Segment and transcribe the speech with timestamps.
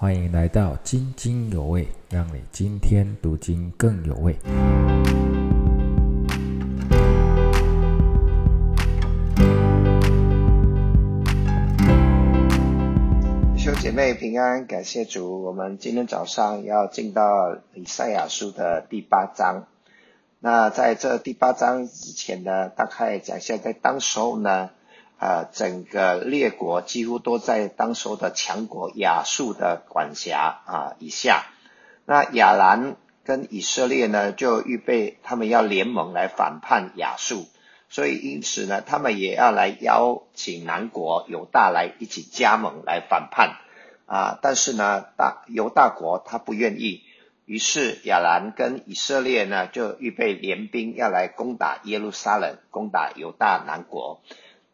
[0.00, 4.32] 欢迎来到津津有味，让你今天读经更有味。
[13.56, 15.42] 弟兄姐妹平安，感谢主。
[15.42, 19.64] 我们今天早上要进到以赛亚书的第八章。
[20.38, 24.70] 那在这第八章之前呢，大概讲一下，在当时候呢，
[25.20, 31.44] 呃，整个列国几乎都在当时候的强国亚述的管辖啊以下。
[32.06, 37.46] 那亚兰跟以色列呢，就预备他们要联盟来反叛亚述，
[37.88, 43.56] 所以因此呢，他们也要来邀请南国犹大来一起加盟来反叛
[44.06, 44.38] 啊。
[44.40, 47.02] 但是呢，大犹大国他不愿意。
[47.44, 54.22] 于是亚兰跟以色列呢，就预备联兵要来攻打耶路撒冷，攻打犹大南国。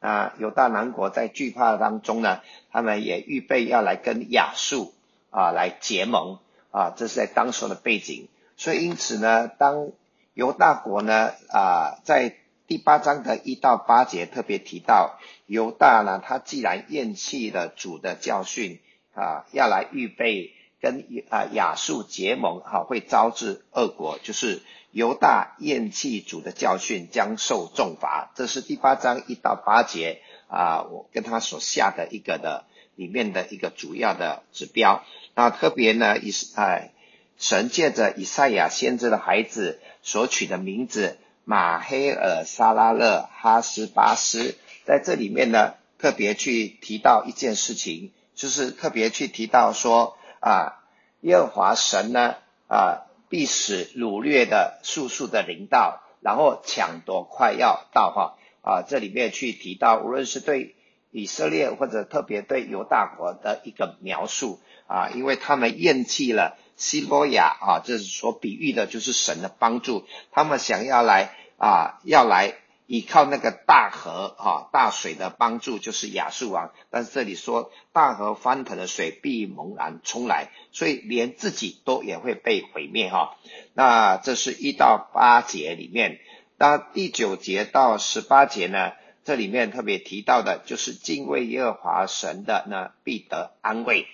[0.05, 4.93] 那犹大南国在惧怕当中呢，他们也预备要来跟亚述
[5.31, 6.41] 啊来结盟
[6.71, 8.29] 啊，这是在当时的背景。
[8.59, 9.93] 所以因此呢，当
[10.35, 12.35] 犹大国呢啊在
[12.67, 18.81] 第八章的一到八节特别提到，犹大呢他既然厌弃了主的教训
[19.15, 20.53] 啊，要来预备。
[20.85, 24.61] 跟啊亚述结盟哈，会招致恶果，就是
[24.91, 28.33] 犹大厌弃主的教训，将受重罚。
[28.35, 35.03] 这是第八章一到八节啊，我跟他所下的一个的里面的一个主要的指标。
[35.35, 36.93] 那特别呢，以哎
[37.39, 44.55] 神借着以赛亚先知的孩子所取的名字马黑尔沙拉勒哈斯巴斯，
[44.85, 50.19] 在这里面呢，特别去提到一件事情，就是特别去提到说。
[50.45, 50.83] 啊，
[51.23, 52.35] 耶和华神呢？
[52.69, 58.37] 啊，必使掳掠的速速的临到，然后抢夺快要到哈。
[58.61, 60.75] 啊，这里面去提到，无论是对
[61.11, 72.55] 以色列或者特别对犹大国的一个描述啊，因为他们厌弃了希波亚啊，这是所比喻的就是神的帮助，他们想要来啊，要来。
[72.87, 76.73] 依靠那个大河哈大水的帮助，就是亚述王。
[76.91, 83.37] 但是这里说大河翻腾的水必猛然冲来，所以连自己都也会被毁灭哈。
[83.73, 86.19] 那这是一到八节里面，
[86.59, 88.93] 那第九节到十八节呢？
[89.25, 94.07] 这里面特别提到的就是敬畏耶和华神的呢必得安慰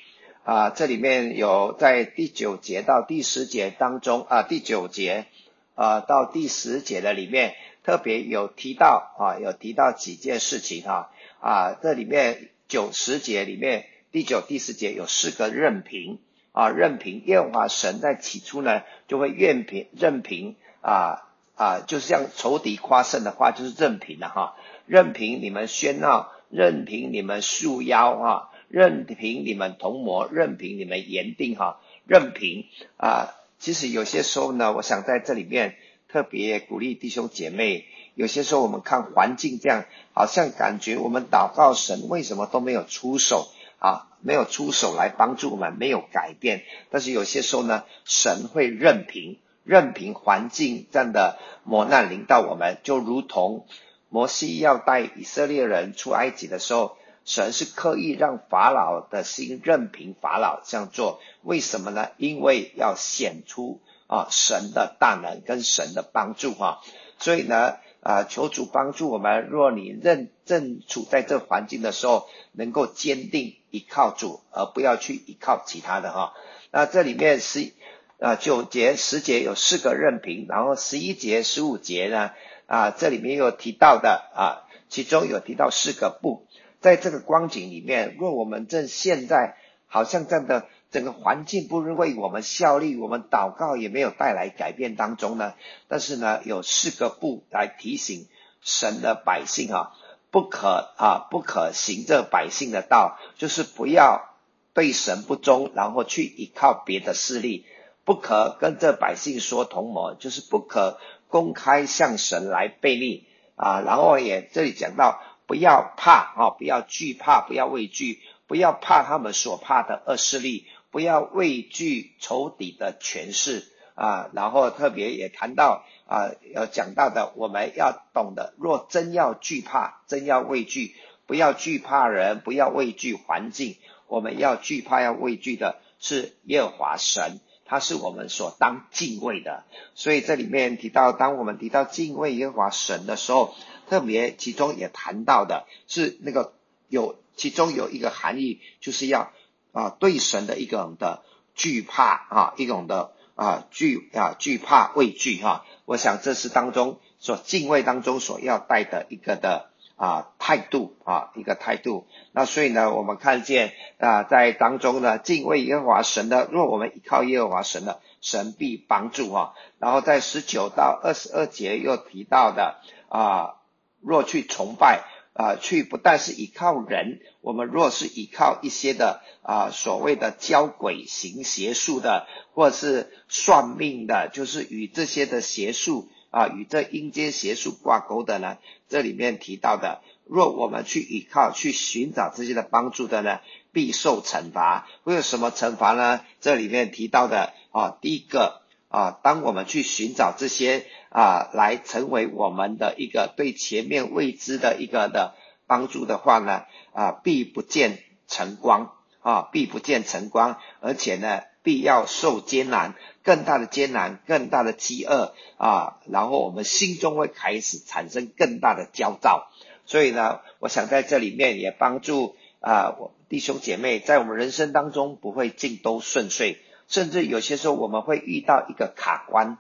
[0.45, 0.71] 啊。
[0.71, 5.27] 这里面有在第九节到第十节当中啊，第九节
[5.75, 7.57] 啊到第十节的里面。
[7.83, 11.11] 特别有提到啊，有提到几件事情哈
[11.41, 16.19] 啊，这里面九十节里面第九、第十节有四个任凭
[16.53, 21.27] 啊，任凭耶和华神在起初呢就会任凭任凭啊
[21.57, 32.67] 啊，就像仇敌夸胜的话，就是任凭的哈，任凭你们喧闹，任凭你们束腰啊，任凭你们同谋，任凭你们言定哈，任凭
[32.99, 35.77] 啊，其实有些时候呢，我想在这里面。
[36.13, 37.85] 特别鼓励弟兄姐妹，
[38.17, 43.49] 有些时候我们看环境这样，好像感觉我们祷告神为什么都没有出手
[43.79, 46.65] 啊，没有出手来帮助我们，没有改变。
[46.91, 53.67] 但是有些时候呢，神会任凭任凭环境这样的磨难临到我们，就如同
[54.09, 62.09] 摩西要带以色列人出埃及的时候，神是刻意让法老的心任凭法老这样做，为什么呢？
[62.17, 63.81] 因为要显出。
[64.11, 66.81] 啊，神的大能跟神的帮助哈，
[67.21, 69.47] 所以呢，啊，求主帮助我们。
[69.47, 76.35] 若你认正处在这环境的时候，能够坚定依靠主，而不要去依靠其他的哈。
[76.73, 77.73] 那这里面是
[78.19, 82.33] 啊九节十节有四个任凭，然后十一节十五节呢
[82.67, 86.49] 啊这里面有提到的啊，其中有提到四个不，
[86.81, 89.55] 在这个光景里面，若我们正现在
[89.87, 90.67] 好像这样的。
[90.91, 95.55] 整个环境不是为我们效力，我们祷告也没有带来改变当中呢。
[95.87, 98.27] 但是呢，有四个不来提醒
[98.61, 99.93] 神的百姓啊，
[100.33, 104.35] 不可啊，不可行这百姓的道，就是不要
[104.75, 107.67] 对神不忠，然后去依靠别的势力，
[108.05, 110.99] 不可跟这百姓说同谋，就是不可
[111.29, 113.81] 公开向神来背逆啊。
[113.81, 120.67] 然后也这里讲到，不要怕啊，不要惧怕，不要畏惧，不要怕他们所怕的恶势力。
[120.91, 123.65] 不要畏惧仇敌的权势
[123.95, 130.97] 啊，然后特别也谈到啊，要讲到的，我们要懂得，若真要惧怕，真要畏惧，
[131.27, 133.77] 不要惧怕人，不要畏惧环境，
[134.09, 139.65] 我们要惧怕要畏惧的是耶和华神，他是我们所当敬畏的。
[139.95, 143.55] 所以这里面提到，当我们提到敬畏耶和华神的时候，
[143.89, 146.55] 特别其中也谈到的是那个
[146.89, 149.31] 有其中有一个含义，就是要。
[149.73, 151.23] 啊对神的一种的
[151.55, 155.65] 惧怕啊，一种的啊惧啊惧怕畏惧哈。
[155.85, 162.07] 我想这是当中所敬畏当中所要带的一个的啊态度啊一个态度。
[162.33, 169.55] 那所以呢，我们看见啊在当中呢敬畏耶和华神的，若我们依靠耶和华神的，神必帮助哈。
[169.79, 172.77] 然后在十九到二十二节又提到的
[173.09, 173.57] 啊，
[174.01, 175.05] 若去崇拜。
[175.41, 188.59] 啊，去不但是依靠人，我们若是依靠一些的啊所谓的教鬼行邪术的，或者是算命的，就是与这些的邪术啊与这阴间邪术挂钩的呢？
[188.91, 193.41] 这里面提到的，若我们去依靠、去寻找这些的帮助的呢，
[193.73, 194.87] 必受惩罚。
[195.05, 196.21] 会有什么惩罚呢？
[196.43, 198.60] 这里面提到的啊，第一个
[198.91, 200.85] 啊，当我们去寻找这些。
[201.13, 205.35] 啊，来成为我们的一个对前面未知的一个的
[205.67, 207.99] 帮助的话呢，啊，必不见
[208.29, 212.95] 晨光啊，必不见晨光，而且呢，必要受艰难，
[213.25, 219.51] 更大的艰难，更大的饥饿啊，然后我们心中会开始产生更大的焦躁，
[219.87, 226.61] 所以呢，我想在这里面也帮助啊，我弟兄姐妹在我们人生当中不会尽都顺遂，
[226.91, 229.57] 甚至有些时候我们会遇到一个卡关。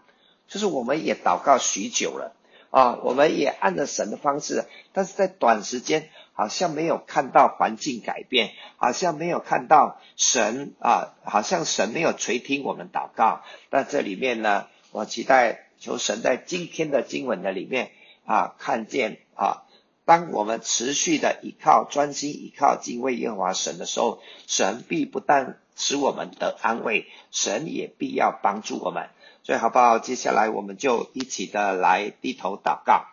[0.47, 2.35] 就是我们也祷告许久了
[2.71, 13.43] 啊，我们也按着神的方式，但是在短时间好像没有看到环境改变，好像没有看到神啊，好像神没有垂听我们祷告。
[13.71, 17.93] 那这里面呢，我期待求神在今天的经文的里面
[18.27, 19.63] 啊，看见啊，
[20.05, 29.09] 当我们持续的依靠、专心依靠、敬畏耶和华神的时候，神必不但使我们得安慰，神也必要帮助我们。
[29.43, 29.99] 所以好不好？
[29.99, 33.07] 接下来我们就一起的来低头祷告。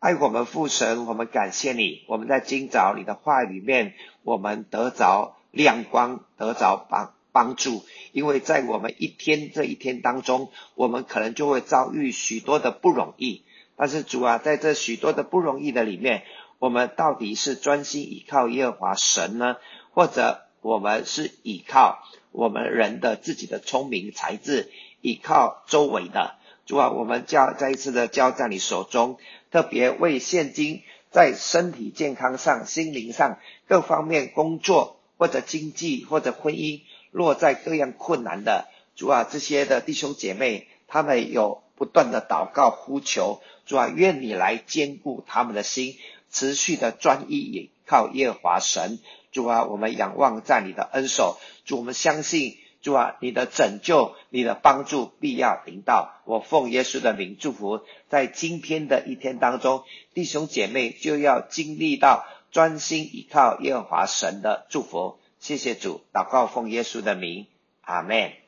[0.00, 2.02] 爱我们父神，我们感谢你。
[2.08, 3.94] 我们在今早你的话里面，
[4.24, 7.84] 我们得着亮光，得着帮帮助。
[8.10, 13.44] 因为在我们一天这一天当中，我们可能就会遭遇许多的不容易。
[13.76, 16.24] 但是主啊，在这许多的不容易的里面，
[16.58, 19.56] 我们到底是专心依靠耶和华神呢，
[19.92, 22.02] 或者我们是依靠
[22.32, 24.68] 我们人的自己的聪明才智？
[25.00, 26.34] 依靠周围的。
[26.66, 29.16] 主啊，我们交再一次的交在你手中，
[29.52, 30.82] 特别为现今
[31.12, 36.80] 在身体健康上、心灵上各方面工作或者经济或者婚姻
[37.12, 38.66] 落在各样困难的。
[38.96, 43.40] 主啊，这些的弟兄姐妹，他们有不断的祷告呼求。
[43.66, 45.96] 主啊，愿你来兼顾他们的心，
[46.28, 48.98] 持续的专一依靠耶和华神。
[49.36, 51.36] 主啊，我们仰望在你的恩手，
[51.66, 52.56] 主我们相信。
[52.80, 56.22] 主啊，你的拯救、你的帮助必要临到。
[56.24, 59.84] 我奉耶稣的名祝福，在今天的一天当中，
[60.14, 65.18] 弟兄姐妹就要经历到专心依靠耶和华神的祝福。
[65.38, 67.46] 谢谢主，祷告奉耶稣的名，
[67.82, 68.45] 阿门。